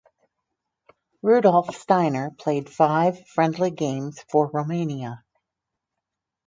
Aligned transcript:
Rudolf 1.21 1.75
Steiner 1.75 2.31
played 2.31 2.71
five 2.71 3.27
friendly 3.27 3.69
games 3.69 4.19
for 4.31 4.47
Romania. 4.49 5.23